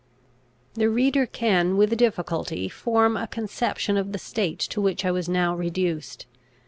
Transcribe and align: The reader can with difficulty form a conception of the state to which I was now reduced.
The 0.73 0.89
reader 0.89 1.27
can 1.27 1.77
with 1.77 1.95
difficulty 1.95 2.67
form 2.69 3.15
a 3.15 3.27
conception 3.27 3.97
of 3.97 4.13
the 4.13 4.17
state 4.17 4.57
to 4.57 4.81
which 4.81 5.05
I 5.05 5.11
was 5.11 5.29
now 5.29 5.55
reduced. 5.55 6.25